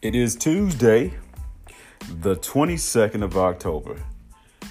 [0.00, 1.12] It is Tuesday,
[2.20, 4.00] the 22nd of October,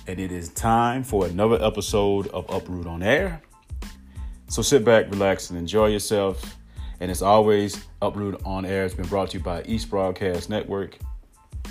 [0.07, 3.41] and it is time for another episode of Uproot on Air.
[4.48, 6.55] So sit back, relax, and enjoy yourself.
[7.02, 10.98] And as always, Uproot on Air has been brought to you by East Broadcast Network,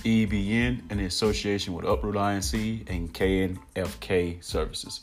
[0.05, 5.01] EBN, in association with Uproot INC and KNFK Services.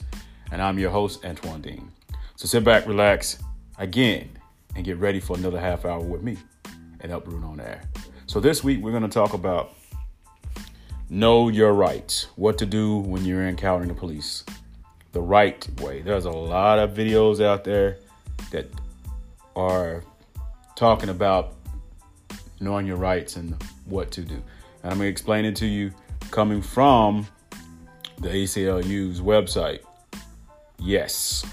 [0.52, 1.92] And I'm your host, Antoine Dean.
[2.36, 3.40] So sit back, relax,
[3.80, 4.30] again,
[4.76, 6.38] and get ready for another half hour with me
[7.02, 7.82] at Uproot on Air.
[8.34, 9.76] So this week we're going to talk about
[11.08, 14.44] know your rights, what to do when you're encountering the police,
[15.12, 16.02] the right way.
[16.02, 18.00] There's a lot of videos out there
[18.50, 18.66] that
[19.56, 20.04] are
[20.76, 21.54] talking about
[22.60, 23.56] knowing your rights and
[23.86, 24.42] what to do.
[24.82, 25.92] And I'm going to explain it to you
[26.32, 27.28] coming from
[28.20, 29.82] the ACLU's website.
[30.80, 31.46] Yes,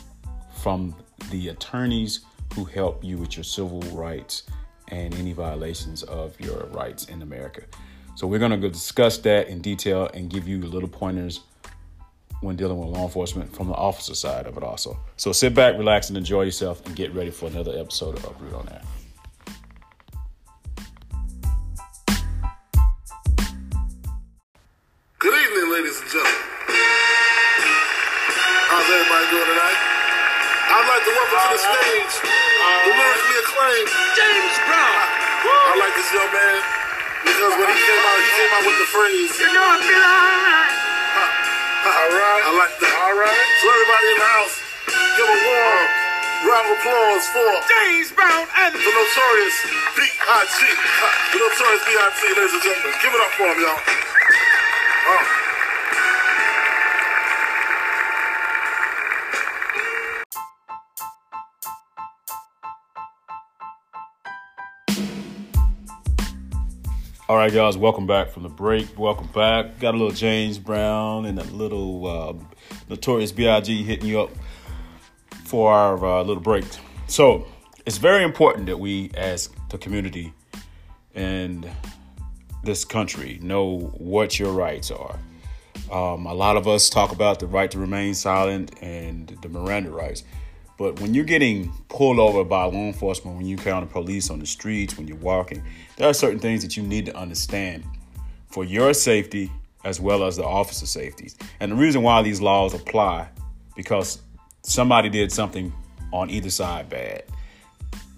[0.62, 0.96] from
[1.30, 2.20] the attorneys
[2.54, 4.44] who help you with your civil rights
[4.90, 7.62] and any violations of your rights in America.
[8.16, 11.40] So we're going to discuss that in detail and give you little pointers
[12.40, 14.98] when dealing with law enforcement from the officer side of it also.
[15.16, 18.54] So sit back, relax, and enjoy yourself and get ready for another episode of Uproot
[18.54, 18.82] on Air.
[46.90, 49.62] Applause for James Brown and the notorious
[49.96, 50.58] B.I.G.
[51.32, 52.28] The notorious B.I.G.
[52.34, 53.78] Ladies and gentlemen, give it up for him, y'all.
[55.06, 55.36] Oh.
[67.28, 68.98] All right, guys, welcome back from the break.
[68.98, 69.78] Welcome back.
[69.78, 72.34] Got a little James Brown and a little uh,
[72.88, 73.84] Notorious B.I.G.
[73.84, 74.30] hitting you up
[75.44, 76.64] for our uh, little break.
[77.10, 77.44] So
[77.84, 80.32] it's very important that we, as the community
[81.12, 81.68] and
[82.62, 85.18] this country, know what your rights are.
[85.90, 89.90] Um, a lot of us talk about the right to remain silent and the Miranda
[89.90, 90.22] rights.
[90.78, 94.46] But when you're getting pulled over by law enforcement, when you encounter police on the
[94.46, 95.64] streets, when you're walking,
[95.96, 97.82] there are certain things that you need to understand
[98.46, 99.50] for your safety
[99.84, 101.32] as well as the officer's safety.
[101.58, 103.30] And the reason why these laws apply
[103.74, 104.20] because
[104.62, 105.72] somebody did something
[106.12, 107.24] on either side bad.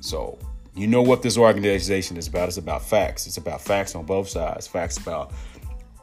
[0.01, 0.39] So
[0.75, 2.49] you know what this organization is about.
[2.49, 3.27] It's about facts.
[3.27, 4.67] It's about facts on both sides.
[4.67, 5.33] Facts about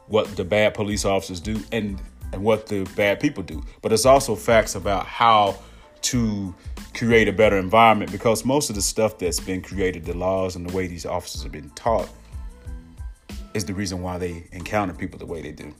[0.06, 2.00] what the bad police officers do and
[2.32, 3.62] and what the bad people do.
[3.82, 5.58] But it's also facts about how
[6.02, 6.54] to
[6.94, 10.68] create a better environment because most of the stuff that's been created, the laws and
[10.68, 12.08] the way these officers have been taught,
[13.54, 15.74] is the reason why they encounter people the way they do.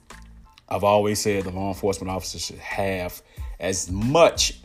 [0.69, 3.23] I've always said the law enforcement officers should have
[3.59, 4.61] as much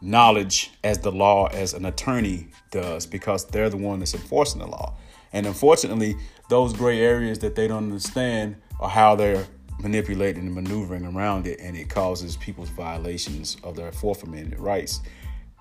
[0.00, 4.66] knowledge as the law as an attorney does because they're the one that's enforcing the
[4.66, 4.96] law.
[5.32, 6.16] And unfortunately,
[6.48, 9.46] those gray areas that they don't understand are how they're
[9.80, 15.00] manipulating and maneuvering around it, and it causes people's violations of their Fourth Amendment rights,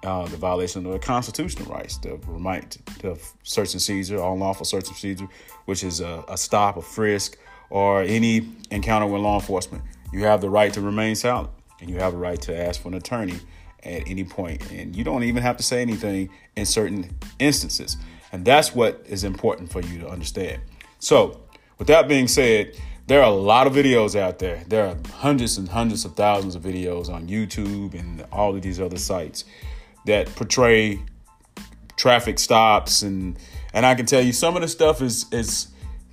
[0.03, 4.87] uh, the violation of their constitutional rights, the right to search and seizure, unlawful search
[4.87, 5.27] and seizure,
[5.65, 7.37] which is a, a stop, a frisk,
[7.69, 9.83] or any encounter with law enforcement.
[10.11, 12.87] You have the right to remain silent, and you have a right to ask for
[12.87, 13.39] an attorney
[13.83, 17.09] at any point, and you don't even have to say anything in certain
[17.39, 17.97] instances.
[18.31, 20.61] And that's what is important for you to understand.
[20.99, 21.41] So,
[21.77, 22.75] with that being said,
[23.07, 24.63] there are a lot of videos out there.
[24.67, 28.79] There are hundreds and hundreds of thousands of videos on YouTube and all of these
[28.79, 29.45] other sites
[30.05, 30.99] that portray
[31.95, 33.37] traffic stops and
[33.73, 35.69] and I can tell you some of the stuff is is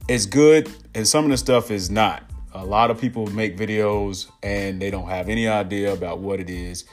[0.08, 2.22] is good and some of the stuff is not.
[2.54, 6.48] A lot of people make videos and they don't have any idea about what it
[6.48, 6.84] is.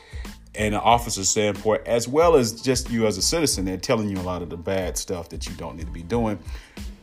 [0.55, 4.17] And an officer's standpoint, as well as just you as a citizen, they're telling you
[4.17, 6.37] a lot of the bad stuff that you don't need to be doing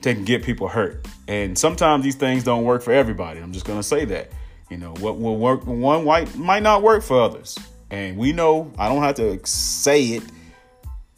[0.02, 1.06] that can get people hurt.
[1.26, 3.40] And sometimes these things don't work for everybody.
[3.40, 4.30] I'm just going to say that.
[4.70, 7.58] You know, what will work for one white might not work for others.
[7.90, 10.22] And we know, I don't have to say it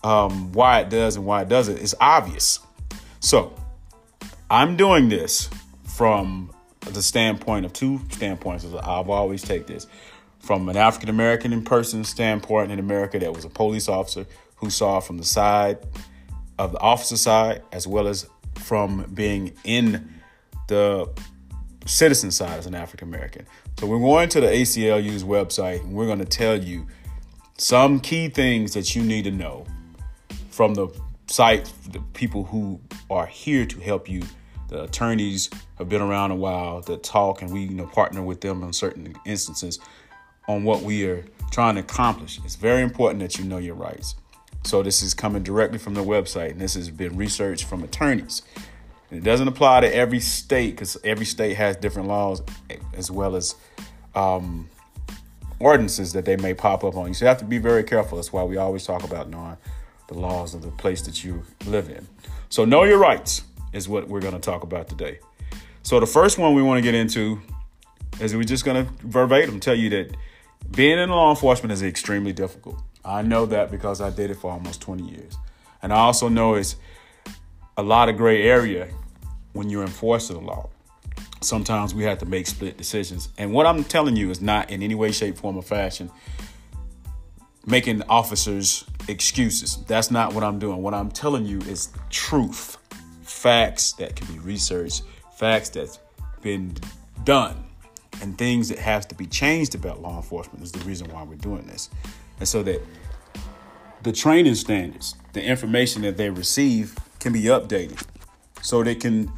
[0.02, 1.76] um, why it does and why it doesn't.
[1.76, 2.60] It's obvious.
[3.20, 3.54] So
[4.50, 5.50] I'm doing this
[5.84, 8.64] from the standpoint of two standpoints.
[8.64, 9.86] I've always take this
[10.42, 14.70] from an African American in person standpoint in America that was a police officer who
[14.70, 15.78] saw from the side
[16.58, 20.20] of the officer side as well as from being in
[20.68, 21.08] the
[21.86, 23.46] citizen side as an African American.
[23.78, 26.86] So we're going to the ACLU's website and we're going to tell you
[27.56, 29.64] some key things that you need to know
[30.50, 30.88] from the
[31.26, 32.80] site, the people who
[33.10, 34.22] are here to help you
[34.72, 38.40] the attorneys have been around a while that talk and we you know partner with
[38.40, 39.78] them in certain instances
[40.48, 42.40] on what we are trying to accomplish.
[42.44, 44.16] It's very important that you know your rights.
[44.64, 48.42] So this is coming directly from the website and this has been researched from attorneys.
[49.10, 52.42] And it doesn't apply to every state because every state has different laws
[52.94, 53.54] as well as
[54.14, 54.68] um,
[55.58, 57.14] ordinances that they may pop up on you.
[57.14, 58.16] So you have to be very careful.
[58.16, 59.56] That's why we always talk about knowing
[60.08, 62.06] the laws of the place that you live in.
[62.48, 63.42] So know your rights
[63.72, 65.18] is what we're going to talk about today.
[65.82, 67.40] So the first one we want to get into
[68.20, 70.16] is we're just going to verbatim tell you that
[70.70, 72.76] being in law enforcement is extremely difficult.
[73.04, 75.36] I know that because I did it for almost 20 years.
[75.82, 76.76] And I also know it's
[77.76, 78.88] a lot of gray area
[79.52, 80.70] when you're enforcing the law.
[81.40, 83.28] Sometimes we have to make split decisions.
[83.36, 86.10] And what I'm telling you is not in any way, shape, form, or fashion
[87.66, 89.76] making officers excuses.
[89.86, 90.82] That's not what I'm doing.
[90.82, 92.76] What I'm telling you is truth,
[93.22, 95.02] facts that can be researched,
[95.36, 95.98] facts that's
[96.42, 96.74] been
[97.24, 97.64] done,
[98.22, 101.34] and things that have to be changed about law enforcement is the reason why we're
[101.34, 101.90] doing this.
[102.38, 102.80] And so that
[104.02, 108.02] the training standards, the information that they receive can be updated
[108.62, 109.30] so they can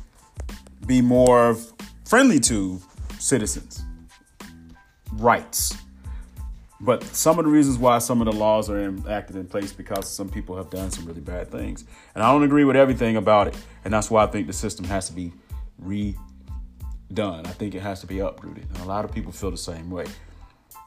[0.87, 1.57] be more
[2.05, 2.81] friendly to
[3.19, 3.83] citizens'
[5.15, 5.77] rights
[6.85, 10.07] but some of the reasons why some of the laws are enacted in place because
[10.07, 11.85] some people have done some really bad things.
[12.15, 13.57] And I don't agree with everything about it.
[13.85, 15.33] And that's why I think the system has to be
[17.15, 17.47] redone.
[17.47, 18.67] I think it has to be uprooted.
[18.69, 20.07] And a lot of people feel the same way.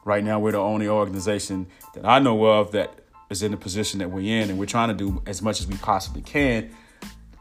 [0.04, 3.98] Right now, we're the only organization that I know of that is in the position
[3.98, 6.70] that we're in, and we're trying to do as much as we possibly can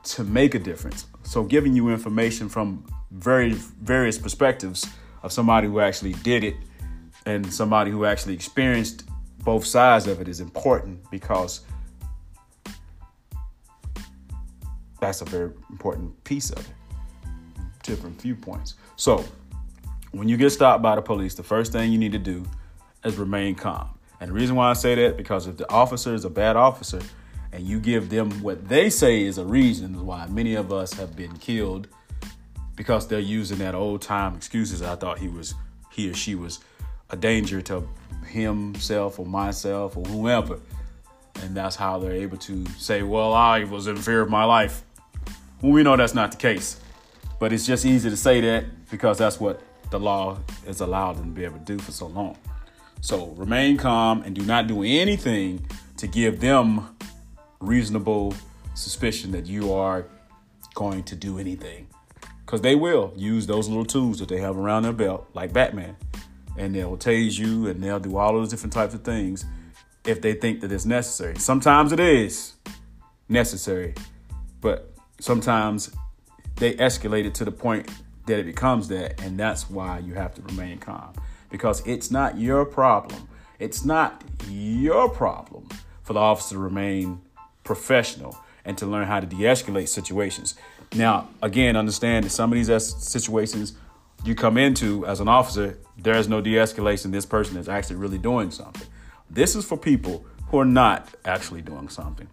[0.03, 1.05] to make a difference.
[1.23, 4.85] So, giving you information from very various perspectives
[5.23, 6.55] of somebody who actually did it
[7.25, 9.03] and somebody who actually experienced
[9.43, 11.61] both sides of it is important because
[14.99, 16.73] that's a very important piece of it.
[17.87, 18.75] Different viewpoints.
[18.97, 19.25] So,
[20.11, 22.45] when you get stopped by the police, the first thing you need to do
[23.03, 23.89] is remain calm.
[24.19, 27.01] And the reason why I say that because if the officer is a bad officer
[27.51, 31.15] and you give them what they say is a reason why many of us have
[31.15, 31.87] been killed
[32.75, 34.81] because they're using that old time excuses.
[34.81, 35.55] I thought he was
[35.91, 36.59] he or she was
[37.09, 37.87] a danger to
[38.27, 40.59] himself or myself or whoever.
[41.41, 44.83] And that's how they're able to say, well, I was in fear of my life.
[45.61, 46.79] Well, we know that's not the case.
[47.39, 51.25] But it's just easy to say that because that's what the law has allowed them
[51.25, 52.37] to be able to do for so long.
[53.01, 55.65] So remain calm and do not do anything
[55.97, 56.95] to give them
[57.59, 58.33] reasonable
[58.75, 60.05] suspicion that you are
[60.73, 61.87] going to do anything.
[62.45, 65.95] Because they will use those little tools that they have around their belt, like Batman
[66.57, 69.45] and they'll tase you and they'll do all those different types of things
[70.05, 71.37] if they think that it's necessary.
[71.37, 72.53] Sometimes it is
[73.29, 73.93] necessary,
[74.59, 75.91] but sometimes
[76.57, 77.89] they escalate it to the point
[78.25, 81.13] that it becomes that, and that's why you have to remain calm
[81.49, 83.27] because it's not your problem.
[83.59, 85.67] It's not your problem
[86.03, 87.21] for the officer to remain
[87.63, 90.55] professional and to learn how to de escalate situations.
[90.95, 93.73] Now, again, understand that some of these situations
[94.23, 97.11] you come into as an officer, there is no de escalation.
[97.11, 98.87] This person is actually really doing something.
[99.29, 102.27] This is for people who are not actually doing something.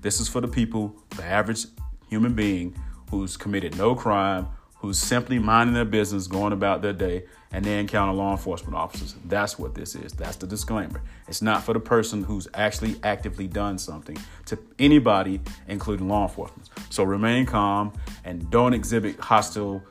[0.00, 1.66] This is for the people, the average
[2.08, 2.76] human being
[3.12, 7.78] who's committed no crime, who's simply minding their business, going about their day, and they
[7.78, 9.14] encounter law enforcement officers.
[9.26, 10.12] That's what this is.
[10.12, 11.02] That's the disclaimer.
[11.28, 14.16] It's not for the person who's actually actively done something
[14.46, 16.70] to anybody, including law enforcement.
[16.88, 17.92] So remain calm
[18.24, 19.82] and don't exhibit hostile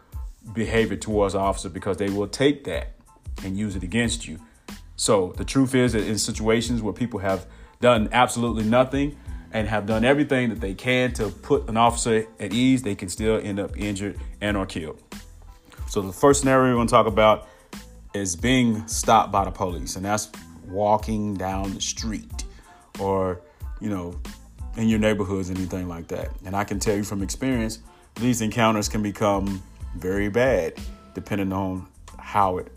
[0.54, 2.94] behavior towards an officer because they will take that
[3.44, 4.40] and use it against you.
[4.96, 7.46] So the truth is that in situations where people have
[7.82, 9.16] done absolutely nothing
[9.54, 13.10] and have done everything that they can to put an officer at ease, they can
[13.10, 15.02] still end up injured and or killed.
[15.88, 17.48] So the first scenario we're going to talk about
[18.14, 20.30] is being stopped by the police, and that's
[20.68, 22.46] walking down the street
[23.00, 23.42] or,
[23.80, 24.20] you know,
[24.78, 26.30] in your neighborhoods, anything like that.
[26.46, 27.80] And I can tell you from experience,
[28.16, 29.62] these encounters can become
[29.98, 30.74] very bad
[31.14, 32.72] depending on how it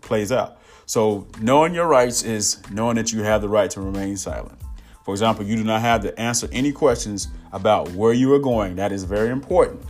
[0.00, 0.58] plays out.
[0.86, 4.58] So, knowing your rights is knowing that you have the right to remain silent.
[5.06, 8.74] For example, you do not have to answer any questions about where you are going.
[8.74, 9.84] That is very important.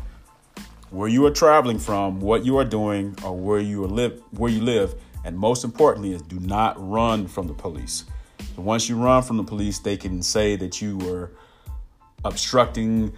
[0.91, 4.61] Where you are traveling from, what you are doing, or where you live, where you
[4.61, 4.95] live,
[5.25, 8.05] and most importantly is do not run from the police.
[8.59, 11.31] Once you run from the police, they can say that you were
[12.27, 13.11] obstructing,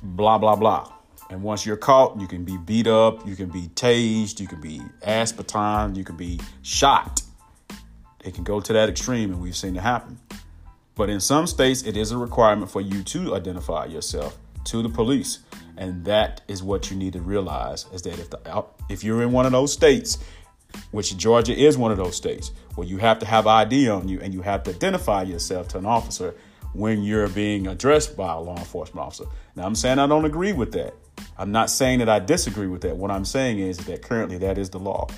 [0.00, 0.92] blah blah blah.
[1.28, 4.60] And once you're caught, you can be beat up, you can be tased, you can
[4.60, 7.20] be aspartame, you can be shot.
[8.24, 10.20] It can go to that extreme, and we've seen it happen.
[11.02, 14.88] But in some states, it is a requirement for you to identify yourself to the
[14.88, 15.40] police.
[15.76, 19.32] And that is what you need to realize is that if the if you're in
[19.32, 20.18] one of those states,
[20.92, 24.20] which Georgia is one of those states, where you have to have ID on you
[24.20, 26.36] and you have to identify yourself to an officer
[26.72, 29.24] when you're being addressed by a law enforcement officer.
[29.56, 30.94] Now I'm saying I don't agree with that.
[31.36, 32.96] I'm not saying that I disagree with that.
[32.96, 35.08] What I'm saying is that currently that is the law.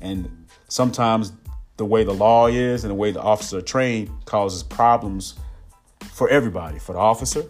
[0.00, 1.32] And sometimes
[1.82, 5.34] the way the law is and the way the officer trained causes problems
[6.12, 7.42] for everybody, for the officer,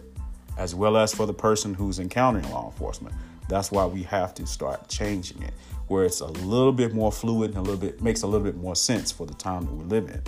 [0.57, 3.15] as well as for the person who's encountering law enforcement.
[3.47, 5.53] That's why we have to start changing it,
[5.85, 8.57] where it's a little bit more fluid and a little bit makes a little bit
[8.57, 10.23] more sense for the time that we live in.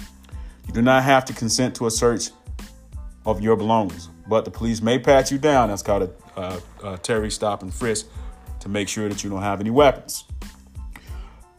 [0.68, 2.30] You do not have to consent to a search
[3.26, 5.70] of your belongings, but the police may pat you down.
[5.70, 8.06] That's called a, a, a Terry stop and frisk
[8.60, 10.26] to make sure that you don't have any weapons.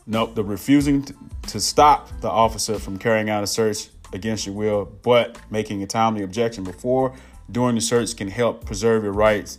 [0.07, 1.15] No, the refusing to,
[1.49, 5.87] to stop the officer from carrying out a search against your will, but making a
[5.87, 7.15] timely objection before
[7.51, 9.59] during the search can help preserve your rights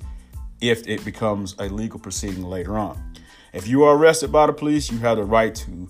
[0.61, 2.97] if it becomes a legal proceeding later on.
[3.53, 5.89] If you are arrested by the police, you have the right to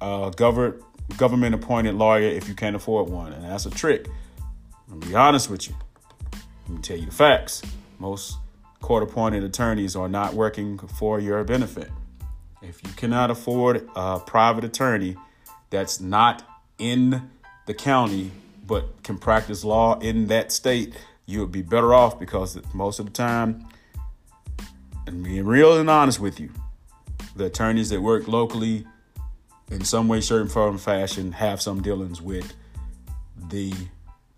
[0.00, 0.82] uh, a government
[1.16, 4.08] government appointed lawyer if you can't afford one, and that's a trick.
[4.90, 5.74] I'm be honest with you.
[6.66, 7.62] Let me tell you the facts.
[7.98, 8.36] Most
[8.80, 11.90] court appointed attorneys are not working for your benefit.
[12.62, 15.16] If you cannot afford a private attorney
[15.70, 16.42] that's not
[16.78, 17.30] in
[17.66, 18.30] the county
[18.66, 23.06] but can practice law in that state, you would be better off because most of
[23.06, 23.66] the time,
[25.06, 26.50] and being real and honest with you,
[27.34, 28.86] the attorneys that work locally
[29.70, 32.54] in some way, certain form, fashion have some dealings with
[33.50, 33.72] the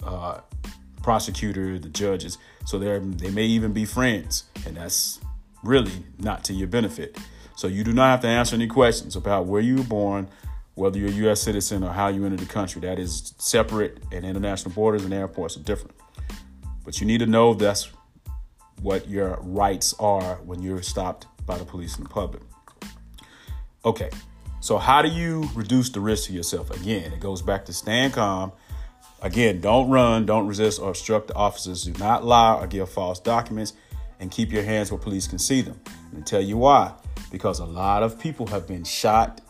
[0.03, 0.41] uh,
[1.03, 2.39] prosecutor, the judges.
[2.67, 5.21] So they they may even be friends, and that's
[5.63, 7.17] really not to your benefit.
[7.61, 10.31] So you do not have to answer any questions about where you were born,
[10.77, 11.43] whether you're a U.S.
[11.43, 12.81] citizen or how you entered the country.
[12.81, 15.95] That is separate, and international borders and airports are different.
[16.87, 17.91] But you need to know that's
[18.81, 22.43] what your rights are when you're stopped by the police in the public.
[23.85, 24.09] Okay,
[24.61, 26.71] so how do you reduce the risk to yourself?
[26.71, 28.53] Again, it goes back to staying calm.
[29.21, 31.83] Again, don't run, don't resist or obstruct the officers.
[31.83, 33.75] Do not lie or give false documents
[34.19, 35.79] and keep your hands where police can see them.
[36.15, 36.95] And tell you why
[37.31, 39.41] because a lot of people have been shot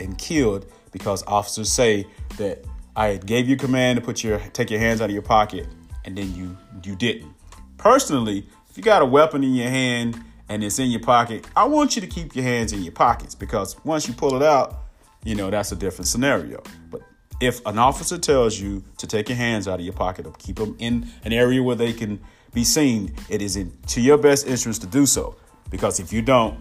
[0.00, 2.64] and killed because officers say that
[2.94, 5.66] I gave you command to put your take your hands out of your pocket
[6.04, 7.32] and then you you didn't.
[7.78, 11.64] Personally, if you got a weapon in your hand and it's in your pocket, I
[11.64, 14.80] want you to keep your hands in your pockets because once you pull it out,
[15.24, 16.62] you know that's a different scenario.
[16.90, 17.02] But
[17.40, 20.56] if an officer tells you to take your hands out of your pocket or keep
[20.56, 22.20] them in an area where they can
[22.52, 25.36] be seen, it is in, to your best interest to do so.
[25.70, 26.58] Because if you don't,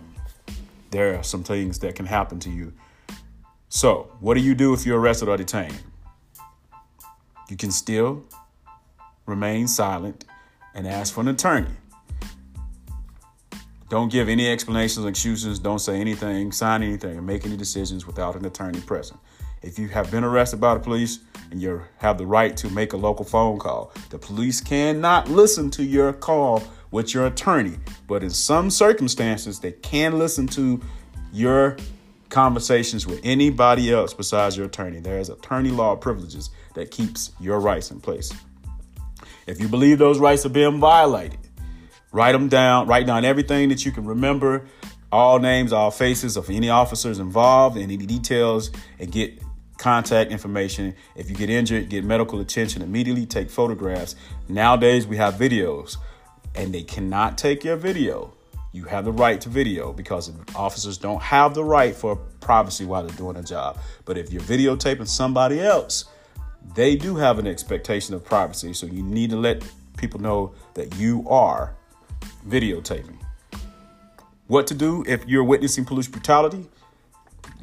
[0.91, 2.73] there are some things that can happen to you.
[3.69, 5.81] So, what do you do if you're arrested or detained?
[7.49, 8.23] You can still
[9.25, 10.25] remain silent
[10.75, 11.71] and ask for an attorney.
[13.89, 15.59] Don't give any explanations or excuses.
[15.59, 19.19] Don't say anything, sign anything, or make any decisions without an attorney present.
[19.61, 21.19] If you have been arrested by the police
[21.51, 25.69] and you have the right to make a local phone call, the police cannot listen
[25.71, 30.81] to your call with your attorney, but in some circumstances, they can listen to
[31.31, 31.77] your
[32.29, 34.99] conversations with anybody else besides your attorney.
[34.99, 38.31] There's attorney law privileges that keeps your rights in place.
[39.47, 41.39] If you believe those rights are being violated,
[42.11, 44.65] write them down, write down everything that you can remember,
[45.11, 49.41] all names, all faces of any officers involved, and any details, and get
[49.77, 50.93] contact information.
[51.15, 54.15] If you get injured, get medical attention immediately, take photographs.
[54.47, 55.97] Nowadays, we have videos
[56.55, 58.33] and they cannot take your video.
[58.73, 63.03] You have the right to video because officers don't have the right for privacy while
[63.03, 63.77] they're doing a job.
[64.05, 66.05] But if you're videotaping somebody else,
[66.75, 68.73] they do have an expectation of privacy.
[68.73, 69.63] So you need to let
[69.97, 71.75] people know that you are
[72.47, 73.17] videotaping.
[74.47, 76.69] What to do if you're witnessing police brutality?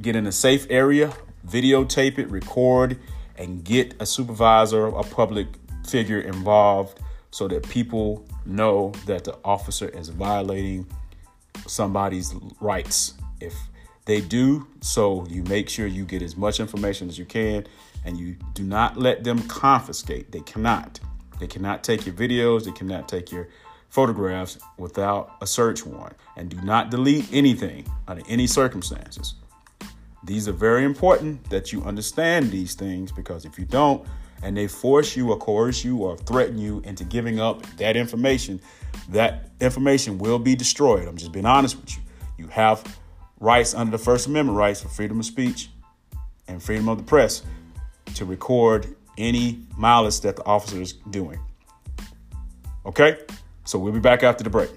[0.00, 1.12] Get in a safe area,
[1.47, 2.99] videotape it, record,
[3.37, 5.49] and get a supervisor, a public
[5.87, 10.86] figure involved so that people know that the officer is violating
[11.66, 13.14] somebody's rights.
[13.40, 13.54] If
[14.06, 17.66] they do, so you make sure you get as much information as you can
[18.04, 20.32] and you do not let them confiscate.
[20.32, 20.98] They cannot.
[21.38, 23.48] They cannot take your videos, they cannot take your
[23.90, 26.16] photographs without a search warrant.
[26.36, 29.34] And do not delete anything under any circumstances.
[30.24, 34.06] These are very important that you understand these things because if you don't,
[34.42, 38.61] and they force you or coerce you or threaten you into giving up that information,
[39.11, 41.09] that information will be destroyed.
[41.09, 42.02] I'm just being honest with you.
[42.37, 42.99] You have
[43.40, 45.71] rights under the First Amendment rights for freedom of speech
[46.47, 47.42] and freedom of the press
[48.14, 51.38] to record any malice that the officer is doing.
[52.87, 53.18] Okay?
[53.64, 54.71] So we'll be back after the break.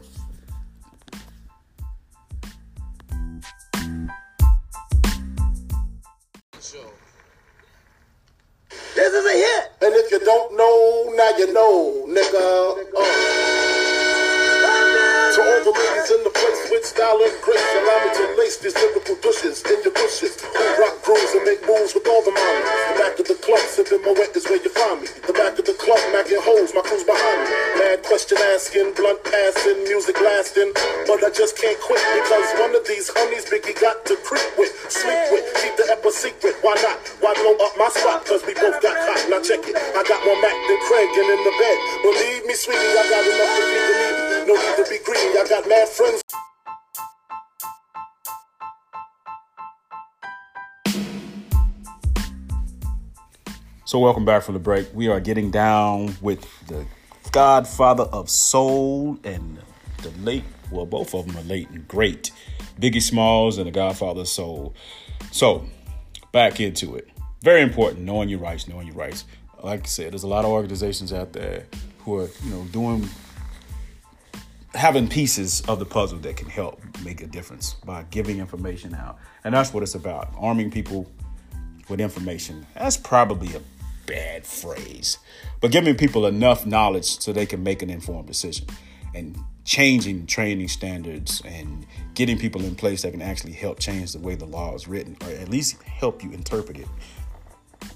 [33.22, 36.56] One these Biggie got to creep with, sleep with, keep the ep a secret.
[36.62, 36.98] Why not?
[37.22, 38.26] Why blow up my spot?
[38.26, 39.30] Cause we both got hot.
[39.30, 39.76] Now check it.
[39.78, 41.78] I got more Mac than Craig and in the bed.
[42.02, 44.48] Believe me, sweetie, I got enough to feed the needy.
[44.50, 45.38] No need to be greedy.
[45.38, 46.22] I got mad friends.
[53.86, 54.88] So, welcome back from the break.
[54.94, 56.86] We are getting down with the
[57.32, 59.60] godfather of soul and
[60.02, 62.32] the late, well, both of them are late and great,
[62.80, 64.74] Biggie Smalls and the godfather soul.
[65.32, 65.66] So,
[66.32, 67.10] back into it.
[67.42, 69.26] Very important, knowing your rights, knowing your rights.
[69.64, 71.66] Like I said, there's a lot of organizations out there
[72.00, 73.08] who are, you know, doing,
[74.74, 79.18] having pieces of the puzzle that can help make a difference by giving information out.
[79.44, 81.12] And that's what it's about arming people
[81.90, 82.66] with information.
[82.76, 83.62] That's probably a
[84.06, 85.20] bad phrase,
[85.60, 88.68] but giving people enough knowledge so they can make an informed decision
[89.14, 94.20] and changing training standards and getting people in place that can actually help change the
[94.20, 96.88] way the law is written or at least help you interpret it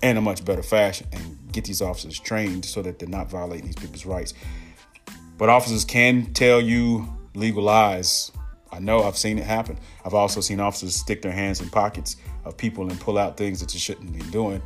[0.01, 3.65] in a much better fashion and get these officers trained so that they're not violating
[3.65, 4.33] these people's rights.
[5.37, 8.31] But officers can tell you legal lies.
[8.71, 9.77] I know I've seen it happen.
[10.03, 13.59] I've also seen officers stick their hands in pockets of people and pull out things
[13.59, 14.61] that you shouldn't be doing.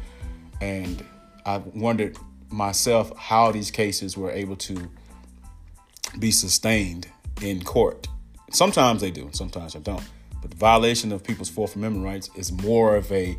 [0.61, 1.03] And
[1.45, 2.17] I wondered
[2.49, 4.89] myself how these cases were able to
[6.17, 7.07] be sustained
[7.41, 8.07] in court.
[8.51, 10.03] Sometimes they do, sometimes they don't.
[10.41, 13.37] But the violation of people's Fourth Amendment rights is more of a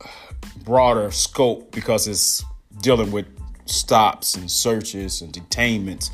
[0.00, 0.06] uh,
[0.64, 2.44] broader scope because it's
[2.80, 3.26] dealing with
[3.66, 6.10] stops and searches and detainments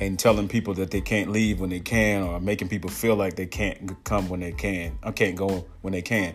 [0.00, 3.36] and telling people that they can't leave when they can or making people feel like
[3.36, 6.34] they can't come when they can or can't go when they can.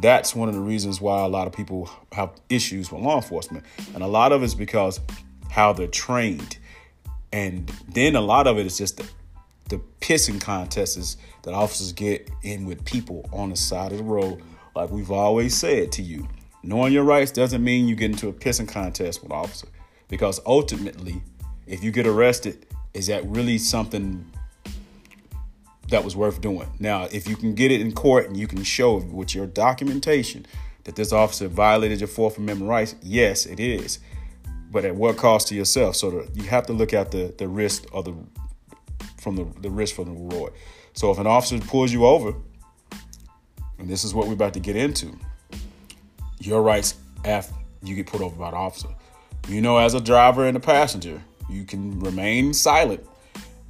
[0.00, 3.64] That's one of the reasons why a lot of people have issues with law enforcement.
[3.94, 5.00] And a lot of it's because
[5.50, 6.58] how they're trained.
[7.32, 9.08] And then a lot of it is just the,
[9.68, 14.42] the pissing contests that officers get in with people on the side of the road.
[14.76, 16.28] Like we've always said to you,
[16.62, 19.68] knowing your rights doesn't mean you get into a pissing contest with an officer.
[20.08, 21.22] Because ultimately,
[21.66, 24.30] if you get arrested, is that really something
[25.88, 26.68] that was worth doing?
[26.78, 30.46] Now, if you can get it in court and you can show with your documentation
[30.84, 34.00] that this officer violated your Fourth Amendment rights, yes, it is.
[34.72, 35.96] But at what cost to yourself?
[35.96, 38.14] So the, you have to look at the the risk of the
[39.20, 40.54] from the, the risk from the reward.
[40.94, 42.34] So if an officer pulls you over,
[43.78, 45.16] and this is what we're about to get into,
[46.40, 48.88] your rights after you get pulled over by the officer.
[49.48, 53.06] You know, as a driver and a passenger, you can remain silent.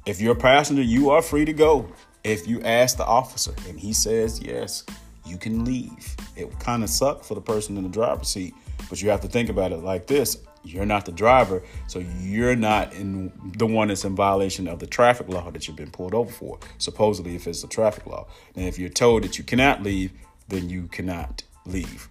[0.05, 1.87] If you're a passenger, you are free to go.
[2.23, 4.85] If you ask the officer and he says yes,
[5.25, 6.15] you can leave.
[6.35, 8.53] It kind of suck for the person in the driver's seat,
[8.89, 10.37] but you have to think about it like this.
[10.65, 14.87] You're not the driver, so you're not in the one that's in violation of the
[14.87, 16.57] traffic law that you've been pulled over for.
[16.77, 20.11] Supposedly, if it's a traffic law, and if you're told that you cannot leave,
[20.47, 22.07] then you cannot leave.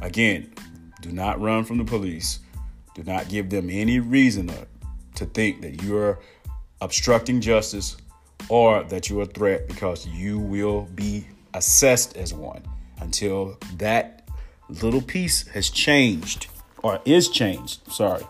[0.00, 0.52] Again,
[1.00, 2.40] do not run from the police.
[2.94, 4.50] Do not give them any reason
[5.16, 6.20] to think that you're
[6.80, 7.96] obstructing justice
[8.48, 12.62] or that you're a threat because you will be assessed as one
[13.00, 14.28] until that
[14.68, 16.48] little piece has changed
[16.86, 17.80] or is changed.
[17.90, 18.22] Sorry.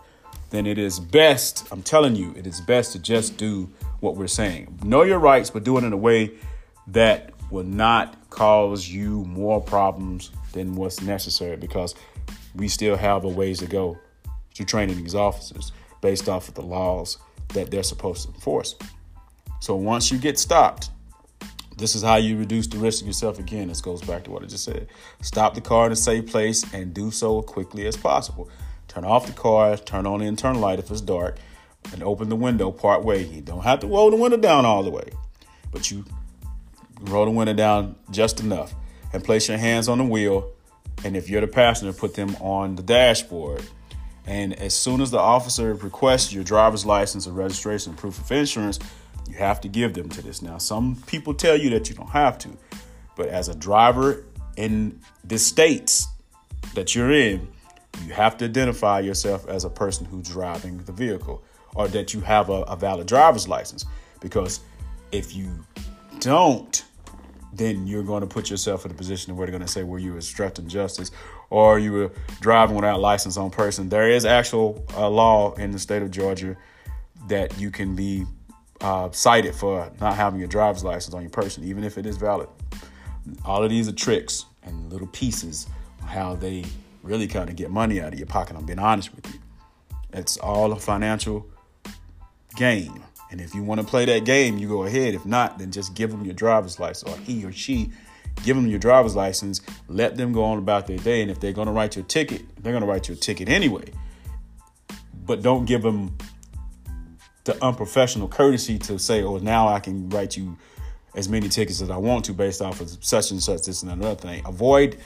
[0.49, 4.27] Then it is best, I'm telling you, it is best to just do what we're
[4.27, 4.79] saying.
[4.83, 6.31] Know your rights, but do it in a way
[6.87, 11.93] that will not cause you more problems than what's necessary because
[12.55, 13.97] we still have a ways to go
[14.55, 18.75] to training these officers based off of the laws that they're supposed to enforce.
[19.59, 20.89] So once you get stopped,
[21.77, 23.67] this is how you reduce the risk of yourself again.
[23.67, 24.87] This goes back to what I just said.
[25.21, 28.49] Stop the car in a safe place and do so quickly as possible.
[28.87, 31.37] Turn off the car, turn on the internal light if it's dark,
[31.93, 33.23] and open the window part way.
[33.23, 35.09] You don't have to roll the window down all the way,
[35.71, 36.03] but you
[37.01, 38.73] roll the window down just enough
[39.13, 40.51] and place your hands on the wheel.
[41.03, 43.63] And if you're the passenger, put them on the dashboard.
[44.25, 48.79] And as soon as the officer requests your driver's license or registration, proof of insurance,
[49.27, 50.41] you have to give them to this.
[50.41, 52.49] Now, some people tell you that you don't have to,
[53.15, 56.07] but as a driver in the states
[56.73, 57.47] that you're in,
[58.05, 61.43] you have to identify yourself as a person who's driving the vehicle
[61.75, 63.85] or that you have a, a valid driver's license.
[64.19, 64.61] Because
[65.11, 65.63] if you
[66.19, 66.83] don't,
[67.53, 69.99] then you're going to put yourself in a position where they're going to say, "Were
[69.99, 71.11] you're obstructing justice
[71.49, 75.79] or you were driving without license on person, there is actual uh, law in the
[75.79, 76.57] state of Georgia
[77.27, 78.25] that you can be
[78.81, 82.17] uh, cited for not having your driver's license on your person, even if it is
[82.17, 82.49] valid.
[83.45, 85.67] All of these are tricks and little pieces
[86.05, 86.63] how they
[87.03, 88.55] really kind of get money out of your pocket.
[88.55, 89.39] I'm being honest with you.
[90.13, 91.45] It's all a financial
[92.55, 93.03] game.
[93.29, 95.13] And if you want to play that game, you go ahead.
[95.13, 97.91] If not, then just give them your driver's license, or he or she,
[98.43, 99.61] give them your driver's license.
[99.89, 101.21] Let them go on about their day.
[101.21, 103.17] And if they're going to write you a ticket, they're going to write you a
[103.17, 103.91] ticket anyway.
[105.25, 106.17] But don't give them
[107.47, 110.57] the unprofessional courtesy to say, "Oh, now I can write you
[111.15, 113.91] as many tickets as I want to based off of such and such, this and
[113.91, 114.97] another thing." Avoid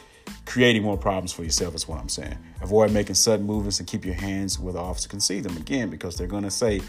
[0.45, 2.38] creating more problems for yourself is what I'm saying.
[2.62, 5.89] Avoid making sudden movements and keep your hands where the officer can see them again
[5.89, 6.82] because they're going to say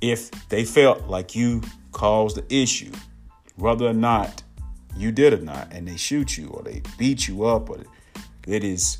[0.00, 2.92] if they felt like you caused the issue,
[3.56, 4.42] whether or not
[4.96, 7.78] you did or not, and they shoot you or they beat you up or
[8.46, 8.98] it is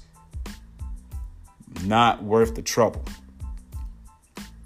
[1.84, 3.04] not worth the trouble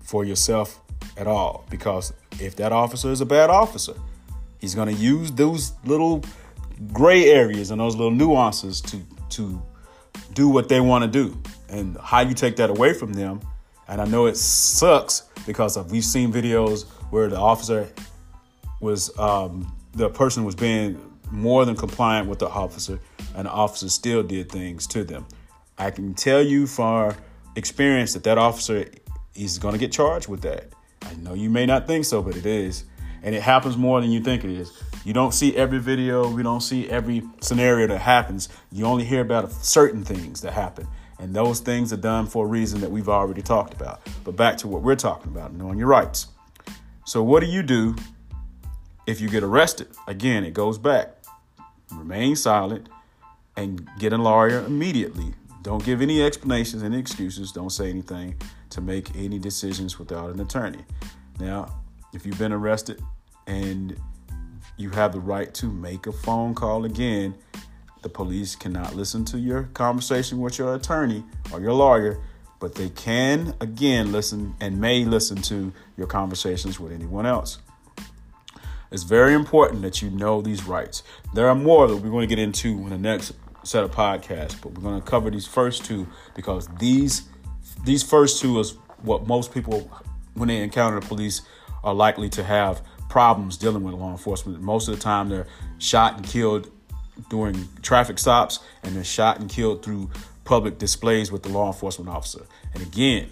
[0.02, 0.80] for yourself
[1.18, 3.94] at all because if that officer is a bad officer,
[4.58, 6.24] he's going to use those little
[6.92, 9.00] gray areas and those little nuances to
[9.30, 9.60] to
[10.32, 11.36] do what they want to do.
[11.68, 13.40] And how you take that away from them,
[13.88, 17.88] and I know it sucks because of, we've seen videos where the officer
[18.80, 21.00] was um, the person was being
[21.30, 22.98] more than compliant with the officer,
[23.34, 25.26] and the officer still did things to them.
[25.76, 27.14] I can tell you from
[27.56, 28.86] experience that that officer
[29.34, 30.72] is going to get charged with that.
[31.08, 32.84] I know you may not think so, but it is.
[33.22, 34.70] And it happens more than you think it is.
[35.04, 38.48] You don't see every video, we don't see every scenario that happens.
[38.70, 40.86] You only hear about certain things that happen.
[41.18, 44.02] And those things are done for a reason that we've already talked about.
[44.22, 46.28] But back to what we're talking about knowing your rights.
[47.06, 47.96] So, what do you do
[49.06, 49.88] if you get arrested?
[50.06, 51.14] Again, it goes back
[51.92, 52.86] remain silent
[53.56, 55.34] and get a lawyer immediately.
[55.62, 57.50] Don't give any explanations, any excuses.
[57.50, 58.36] Don't say anything
[58.70, 60.84] to make any decisions without an attorney.
[61.38, 63.02] Now, if you've been arrested
[63.46, 63.98] and
[64.76, 67.34] you have the right to make a phone call again,
[68.02, 72.18] the police cannot listen to your conversation with your attorney or your lawyer,
[72.60, 77.58] but they can again listen and may listen to your conversations with anyone else.
[78.90, 81.02] It's very important that you know these rights.
[81.34, 84.58] There are more that we're going to get into in the next set of podcasts,
[84.60, 87.28] but we're going to cover these first two because these
[87.84, 89.90] these first two is what most people
[90.34, 91.42] when they encounter the police
[91.82, 94.60] are likely to have problems dealing with law enforcement.
[94.60, 95.46] Most of the time they're
[95.78, 96.70] shot and killed
[97.30, 100.10] during traffic stops and they're shot and killed through
[100.44, 102.46] public displays with the law enforcement officer.
[102.74, 103.28] And again,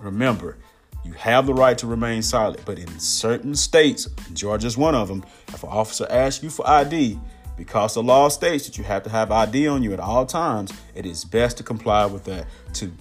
[0.00, 0.56] remember,
[1.04, 5.24] you have the right to remain silent, but in certain states, Georgia's one of them,
[5.48, 7.18] if an officer asks you for ID,
[7.56, 10.72] because the law states that you have to have ID on you at all times,
[10.94, 12.92] it is best to comply with that to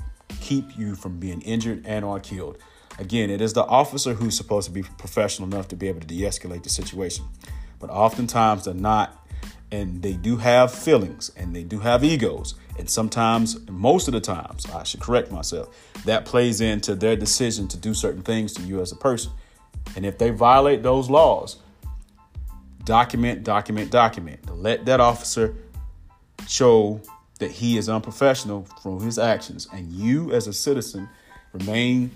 [0.47, 2.57] keep you from being injured and or killed.
[2.99, 6.07] Again, it is the officer who's supposed to be professional enough to be able to
[6.07, 7.25] de-escalate the situation.
[7.79, 9.25] But oftentimes they're not
[9.69, 14.21] and they do have feelings and they do have egos and sometimes most of the
[14.21, 15.67] times i should correct myself
[16.05, 19.29] that plays into their decision to do certain things to you as a person
[19.97, 21.57] and if they violate those laws
[22.85, 25.53] document document document let that officer
[26.47, 27.01] show
[27.39, 29.67] that he is unprofessional from his actions.
[29.73, 31.07] And you as a citizen
[31.53, 32.11] remain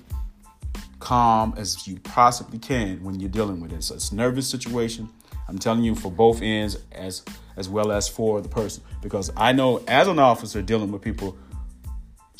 [1.00, 3.84] calm as you possibly can when you're dealing with it.
[3.84, 5.10] So it's a nervous situation.
[5.48, 7.24] I'm telling you for both ends as
[7.58, 8.84] as well as for the person.
[9.02, 11.38] Because I know as an officer dealing with people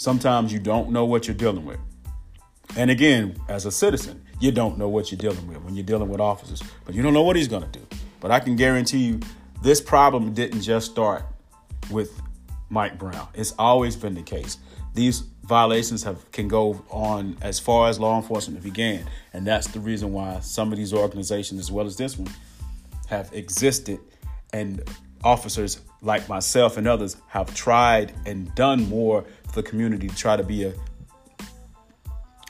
[0.02, 1.80] sometimes you don't know what you're dealing with.
[2.76, 6.10] And again, as a citizen, you don't know what you're dealing with when you're dealing
[6.10, 7.86] with officers, but you don't know what he's going to do.
[8.20, 9.20] But I can guarantee you
[9.62, 11.24] this problem didn't just start
[11.92, 12.20] with
[12.72, 13.28] Mike Brown.
[13.36, 14.58] It's always been the case.
[14.94, 19.80] These violations have can go on as far as law enforcement began, and that's the
[19.80, 22.32] reason why some of these organizations, as well as this one,
[23.08, 24.00] have existed
[24.54, 24.82] and
[25.24, 30.36] officers like myself and others have tried and done more for the community to try
[30.36, 30.74] to be a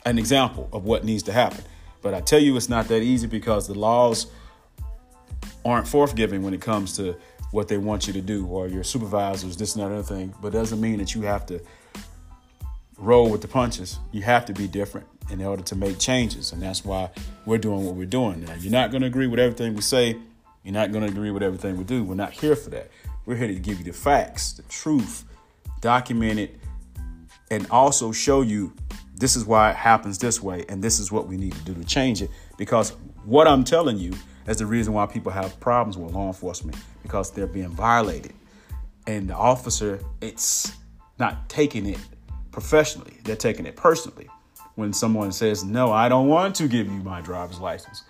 [0.04, 1.62] an example of what needs to happen.
[2.00, 4.26] But I tell you it's not that easy because the laws
[5.64, 7.16] aren't forthgiving when it comes to
[7.52, 10.34] what they want you to do or your supervisors, this and that other thing.
[10.42, 11.60] But doesn't mean that you have to
[12.98, 13.98] roll with the punches.
[14.10, 16.52] You have to be different in order to make changes.
[16.52, 17.10] And that's why
[17.46, 18.44] we're doing what we're doing.
[18.44, 20.18] Now, you're not going to agree with everything we say
[20.64, 22.04] you're not going to agree with everything we do.
[22.04, 22.90] We're not here for that.
[23.26, 25.24] We're here to give you the facts, the truth,
[25.80, 26.60] document it,
[27.50, 28.72] and also show you
[29.16, 31.74] this is why it happens this way, and this is what we need to do
[31.74, 32.30] to change it.
[32.56, 32.90] Because
[33.24, 34.12] what I'm telling you
[34.46, 38.32] is the reason why people have problems with law enforcement because they're being violated.
[39.06, 40.72] And the officer, it's
[41.18, 41.98] not taking it
[42.50, 44.28] professionally, they're taking it personally.
[44.74, 48.04] When someone says, No, I don't want to give you my driver's license.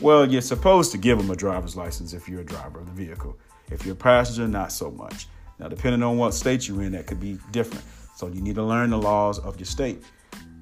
[0.00, 2.92] Well, you're supposed to give them a driver's license if you're a driver of the
[2.92, 3.36] vehicle.
[3.70, 5.26] If you're a passenger, not so much.
[5.58, 7.84] Now, depending on what state you're in, that could be different.
[8.16, 10.02] So you need to learn the laws of your state.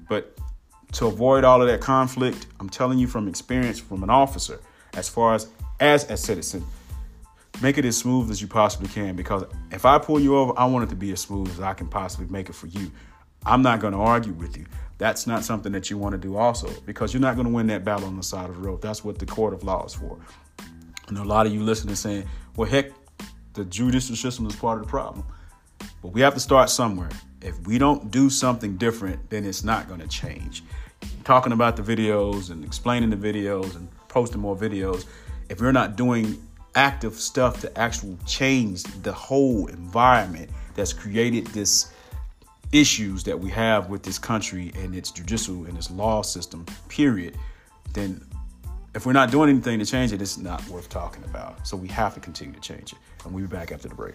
[0.09, 0.37] But
[0.93, 4.59] to avoid all of that conflict, I'm telling you from experience from an officer,
[4.95, 5.47] as far as
[5.79, 6.63] as a citizen,
[7.61, 9.15] make it as smooth as you possibly can.
[9.15, 11.73] Because if I pull you over, I want it to be as smooth as I
[11.73, 12.91] can possibly make it for you.
[13.45, 14.65] I'm not going to argue with you.
[14.97, 17.67] That's not something that you want to do also because you're not going to win
[17.67, 18.81] that battle on the side of the road.
[18.81, 20.17] That's what the court of law is for.
[21.07, 22.25] And a lot of you listening saying,
[22.55, 22.91] well, heck,
[23.53, 25.25] the judicial system is part of the problem.
[26.01, 27.09] But we have to start somewhere.
[27.41, 30.63] If we don't do something different, then it's not going to change.
[31.25, 35.05] Talking about the videos and explaining the videos and posting more videos,
[35.49, 36.39] if you're not doing
[36.75, 41.91] active stuff to actually change the whole environment that's created this
[42.71, 47.35] issues that we have with this country and its judicial and its law system, period,
[47.93, 48.23] then
[48.93, 51.67] if we're not doing anything to change it, it's not worth talking about.
[51.67, 52.99] So we have to continue to change it.
[53.25, 54.13] And we'll be back after the break.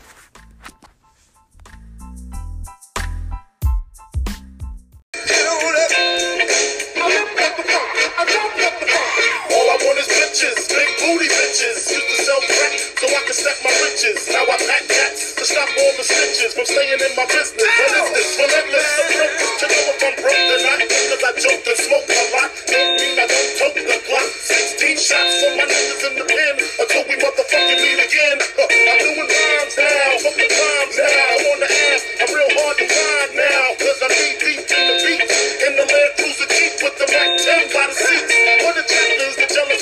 [9.69, 11.93] I want is bitches, big booty bitches.
[11.93, 14.25] Used to sell crack so I can stack my riches.
[14.33, 17.69] Now I pack cats to stop all the snitches from staying in my business.
[17.69, 18.29] What is this?
[18.41, 20.81] Relentless approach to know if I'm broke or not.
[20.89, 22.49] Cause I joke and smoke a lot.
[22.65, 24.31] Don't mean I don't tote the Glock.
[24.41, 28.39] 16 shots for my niggas in the pen until we motherfucking meet again.
[28.41, 31.29] I'm doing rhymes now, fuck the crimes now.
[31.29, 33.65] I'm on the ass, I'm real hard to find now.
[33.85, 35.29] Cause I'm knee deep in the beat.
[35.61, 38.38] In the Land Cruiser Jeep with the Mac 10 by the seats.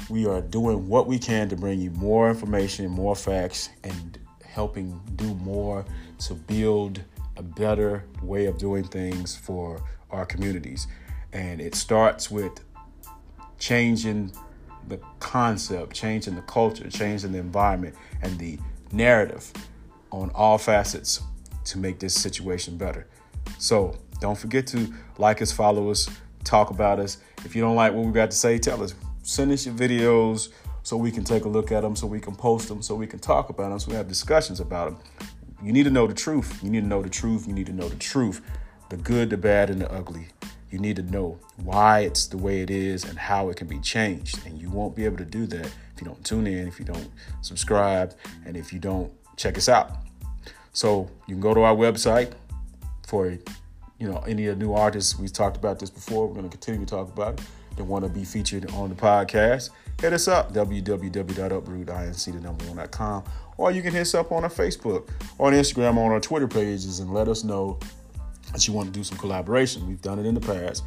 [0.09, 5.01] We are doing what we can to bring you more information, more facts, and helping
[5.15, 5.83] do more
[6.19, 7.01] to build
[7.37, 10.87] a better way of doing things for our communities.
[11.33, 12.51] And it starts with
[13.57, 14.31] changing
[14.87, 18.59] the concept, changing the culture, changing the environment, and the
[18.93, 19.51] narrative
[20.11, 21.21] on all facets
[21.65, 23.07] to make this situation better.
[23.57, 26.09] So don't forget to like us, follow us,
[26.43, 27.17] talk about us.
[27.43, 28.93] If you don't like what we got to say, tell us.
[29.23, 30.49] Send us your videos
[30.83, 33.07] so we can take a look at them, so we can post them, so we
[33.07, 35.27] can talk about them, so we have discussions about them.
[35.63, 36.59] You need to know the truth.
[36.61, 37.47] You need to know the truth.
[37.47, 38.41] You need to know the truth
[38.89, 40.27] the good, the bad, and the ugly.
[40.73, 43.77] You need to know why it's the way it is and how it can be
[43.77, 44.43] changed.
[44.47, 46.85] And you won't be able to do that if you don't tune in, if you
[46.85, 47.11] don't
[47.43, 48.15] subscribe,
[48.47, 49.97] and if you don't check us out.
[50.71, 52.33] So you can go to our website
[53.05, 55.19] for you know any of the new artists.
[55.19, 56.25] We've talked about this before.
[56.25, 57.45] We're going to continue to talk about it.
[57.75, 59.69] They want to be featured on the podcast.
[60.01, 62.65] Hit us up www.uprootinc the number
[63.57, 65.07] or you can hit us up on our Facebook
[65.39, 67.77] on Instagram on our Twitter pages and let us know
[68.53, 69.87] that you want to do some collaboration.
[69.87, 70.83] We've done it in the past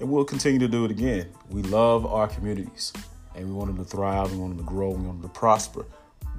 [0.00, 1.28] and we'll continue to do it again.
[1.48, 2.92] We love our communities
[3.34, 5.38] and we want them to thrive, we want them to grow, we want them to
[5.38, 5.86] prosper.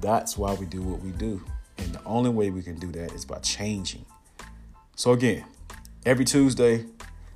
[0.00, 1.42] That's why we do what we do.
[1.78, 4.04] And the only way we can do that is by changing.
[4.94, 5.44] So, again,
[6.06, 6.86] every Tuesday,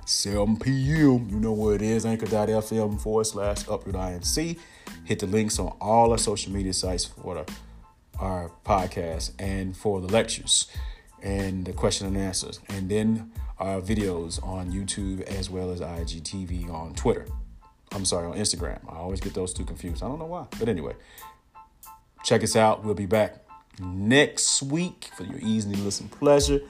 [0.05, 4.59] 7 p.m., you know where it is anchor.fm forward slash uproot inc.
[5.05, 7.53] Hit the links on all our social media sites for the,
[8.19, 10.67] our podcast and for the lectures.
[11.21, 16.69] And the question and answers, and then our videos on YouTube as well as IGTV
[16.69, 17.27] on Twitter.
[17.93, 18.79] I'm sorry, on Instagram.
[18.89, 20.01] I always get those two confused.
[20.01, 20.47] I don't know why.
[20.57, 20.93] But anyway,
[22.23, 22.83] check us out.
[22.83, 23.45] We'll be back
[23.79, 26.61] next week for your easy listen pleasure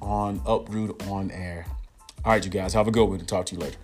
[0.00, 1.66] on Uproot on Air.
[2.24, 3.76] All right, you guys, have a good one talk to you later.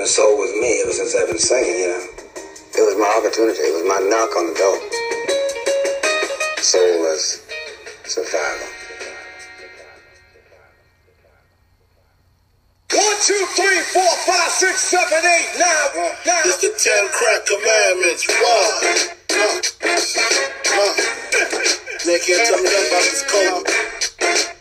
[0.00, 2.19] been soul with me ever since I've been singing, you know.
[3.00, 3.64] It was my opportunity.
[3.64, 4.76] It was my knock on the door.
[6.60, 7.40] Soul was
[8.04, 8.68] survival.
[12.92, 16.44] One, two, three, four, five, six, seven, eight, nine, one, nine.
[16.44, 18.28] It's the ten crack commandments.
[18.28, 18.84] One.
[19.32, 19.64] Uh,
[20.76, 20.92] uh.
[22.04, 23.64] They can't tell me nothing about this cold.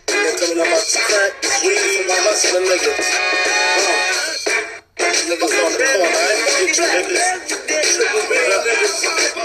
[0.08, 3.59] Can't tell me nothing about this crack, this weed from my hustling niggas.
[5.30, 5.36] Uh.
[5.36, 7.60] Niggas on the corner, I ain't get you niggas.
[7.68, 9.39] Niggas.